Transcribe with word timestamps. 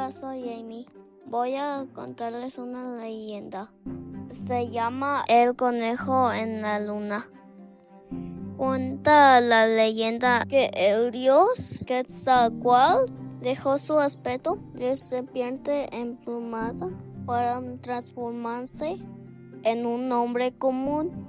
Hola, 0.00 0.12
soy 0.12 0.50
Amy. 0.54 0.86
Voy 1.26 1.56
a 1.56 1.84
contarles 1.92 2.56
una 2.56 2.96
leyenda. 2.96 3.70
Se 4.30 4.70
llama 4.70 5.26
El 5.28 5.56
conejo 5.56 6.32
en 6.32 6.62
la 6.62 6.80
luna. 6.80 7.28
Cuenta 8.56 9.42
la 9.42 9.66
leyenda 9.66 10.46
que 10.48 10.70
el 10.72 11.10
dios 11.10 11.84
Quetzalcoatl 11.86 13.12
dejó 13.42 13.76
su 13.76 14.00
aspecto 14.00 14.58
de 14.72 14.96
serpiente 14.96 15.94
emplumada 15.94 16.88
para 17.26 17.60
transformarse 17.82 18.96
en 19.64 19.84
un 19.84 20.10
hombre 20.12 20.54
común 20.54 21.28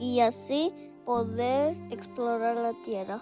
y 0.00 0.20
así 0.20 0.72
poder 1.04 1.76
explorar 1.90 2.56
la 2.56 2.72
tierra. 2.80 3.20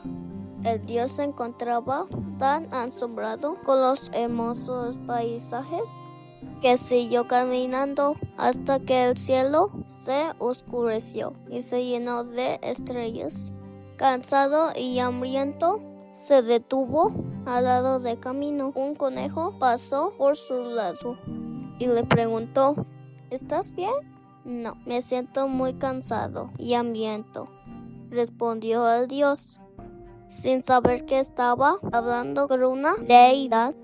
El 0.64 0.86
dios 0.86 1.12
se 1.12 1.24
encontraba 1.24 2.06
tan 2.38 2.72
asombrado 2.72 3.54
con 3.64 3.80
los 3.82 4.10
hermosos 4.14 4.98
paisajes 5.06 5.90
que 6.62 6.78
siguió 6.78 7.28
caminando 7.28 8.16
hasta 8.38 8.80
que 8.80 9.04
el 9.04 9.18
cielo 9.18 9.70
se 9.86 10.30
oscureció 10.38 11.34
y 11.50 11.60
se 11.60 11.84
llenó 11.84 12.24
de 12.24 12.58
estrellas. 12.62 13.54
Cansado 13.98 14.72
y 14.74 14.98
hambriento, 14.98 15.82
se 16.14 16.40
detuvo 16.42 17.12
al 17.44 17.64
lado 17.64 18.00
del 18.00 18.18
camino. 18.18 18.72
Un 18.74 18.94
conejo 18.94 19.58
pasó 19.58 20.14
por 20.16 20.36
su 20.36 20.54
lado 20.54 21.18
y 21.78 21.86
le 21.86 22.04
preguntó, 22.04 22.74
¿Estás 23.30 23.72
bien? 23.72 23.92
No, 24.44 24.76
me 24.86 25.02
siento 25.02 25.48
muy 25.48 25.74
cansado 25.74 26.50
y 26.58 26.74
hambriento, 26.74 27.48
respondió 28.10 28.90
el 28.90 29.08
dios. 29.08 29.60
Sin 30.26 30.62
saber 30.62 31.04
que 31.04 31.18
estaba 31.18 31.78
hablando 31.92 32.48
con 32.48 32.64
una 32.64 32.94
deidad, 32.96 33.74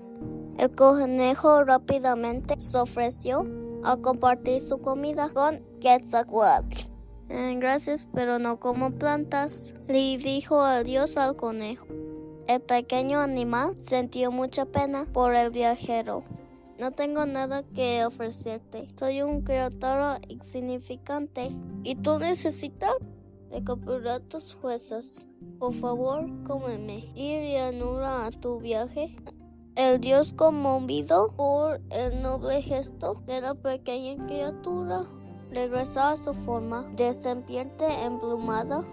el 0.57 0.75
conejo 0.75 1.63
rápidamente 1.63 2.59
se 2.59 2.77
ofreció 2.77 3.43
a 3.83 3.97
compartir 3.97 4.59
su 4.59 4.79
comida 4.79 5.29
con 5.29 5.63
Quetzalcoatl. 5.79 6.91
Eh, 7.29 7.55
gracias, 7.57 8.07
pero 8.13 8.39
no 8.39 8.59
como 8.59 8.91
plantas, 8.91 9.73
le 9.87 10.17
dijo 10.17 10.67
el 10.67 10.83
dios 10.83 11.17
al 11.17 11.35
conejo. 11.35 11.87
El 12.47 12.61
pequeño 12.61 13.19
animal 13.21 13.77
sintió 13.79 14.31
mucha 14.31 14.65
pena 14.65 15.05
por 15.13 15.33
el 15.35 15.51
viajero. 15.51 16.23
No 16.77 16.91
tengo 16.91 17.25
nada 17.25 17.63
que 17.63 18.03
ofrecerte. 18.05 18.87
Soy 18.95 19.21
un 19.21 19.43
criatura 19.43 20.19
insignificante 20.27 21.51
y 21.83 21.95
tú 21.95 22.19
necesitas 22.19 22.91
recuperar 23.51 24.21
tus 24.21 24.53
fuerzas. 24.55 25.27
Por 25.59 25.73
favor, 25.73 26.25
cómeme 26.43 27.11
y 27.15 27.37
reanuda 27.37 28.25
a 28.25 28.31
tu 28.31 28.59
viaje. 28.59 29.15
El 29.75 30.01
dios 30.01 30.33
conmovido 30.33 31.33
por 31.35 31.81
el 31.91 32.21
noble 32.21 32.61
gesto 32.61 33.21
de 33.25 33.41
la 33.41 33.53
pequeña 33.53 34.25
criatura 34.25 35.05
regresó 35.51 36.01
a 36.01 36.17
su 36.17 36.33
forma 36.33 36.83
de 36.95 37.13
serpiente 37.13 37.85
emplumada 38.03 38.83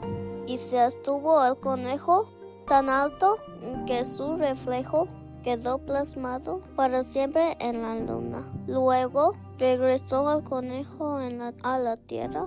y 0.46 0.58
se 0.58 0.84
estuvo 0.84 1.38
al 1.38 1.58
conejo 1.58 2.28
tan 2.66 2.88
alto 2.88 3.38
que 3.86 4.04
su 4.04 4.36
reflejo 4.36 5.08
quedó 5.42 5.78
plasmado 5.78 6.62
para 6.76 7.02
siempre 7.02 7.56
en 7.60 7.82
la 7.82 7.94
luna. 7.96 8.52
Luego 8.66 9.34
regresó 9.58 10.28
al 10.28 10.42
conejo 10.42 11.18
a 11.62 11.78
la 11.78 11.96
tierra 11.96 12.46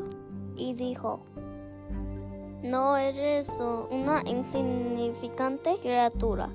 y 0.56 0.74
dijo, 0.74 1.24
no 2.64 2.98
eres 2.98 3.60
una 3.90 4.22
insignificante 4.26 5.78
criatura. 5.82 6.50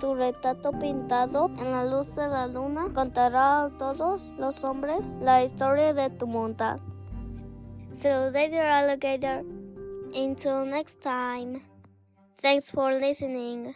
Tu 0.00 0.14
retrato 0.14 0.72
pintado 0.72 1.50
en 1.58 1.72
la 1.72 1.84
luz 1.84 2.14
de 2.14 2.28
la 2.28 2.46
luna 2.46 2.88
contará 2.94 3.64
a 3.64 3.70
todos 3.76 4.32
los 4.38 4.62
hombres 4.62 5.16
la 5.20 5.42
historia 5.42 5.92
de 5.92 6.10
tu 6.10 6.26
monta. 6.26 6.78
You 7.94 8.30
later, 8.32 8.62
alligator. 8.62 9.44
Until 10.14 10.64
next 10.66 11.02
time. 11.02 11.60
Thanks 12.40 12.70
for 12.70 12.92
listening. 12.92 13.74